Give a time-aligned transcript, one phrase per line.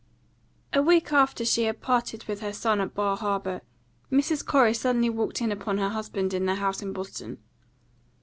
[0.73, 3.61] A WEEK after she had parted with her son at Bar Harbour,
[4.11, 4.43] Mrs.
[4.43, 7.37] Corey suddenly walked in upon her husband in their house in Boston.